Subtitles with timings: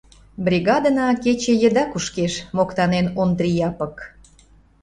[0.45, 3.95] —Бригадына кече еда кушкеш,— моктанен Ондри Япык.